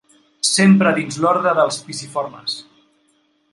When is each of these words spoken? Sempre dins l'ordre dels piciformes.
Sempre 0.55 0.93
dins 0.99 1.19
l'ordre 1.25 1.53
dels 1.61 1.79
piciformes. 1.91 2.59